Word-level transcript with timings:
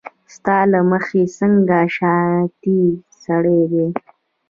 ستا 0.35 0.57
له 0.71 0.79
مخې 0.91 1.21
څنګه 1.37 1.77
شانتې 1.97 2.79
سړی 3.23 3.59
دی 3.71 3.87